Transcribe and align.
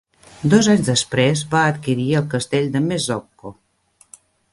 Dos 0.51 0.69
anys 0.73 0.79
després 0.85 1.43
va 1.51 1.61
adquirir 1.73 2.07
el 2.21 2.25
castell 2.31 2.67
de 2.77 2.81
Mesocco. 2.87 3.53